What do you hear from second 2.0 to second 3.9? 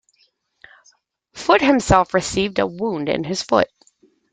received a wound in his foot.